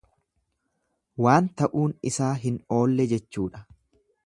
Waan 1.25 1.51
ta'uun 1.61 1.95
isaa 2.13 2.31
hin 2.47 2.59
oolle 2.79 3.09
jechuudha. 3.15 3.65